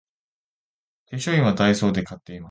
[1.11, 2.39] 化粧品はダイソーで買っています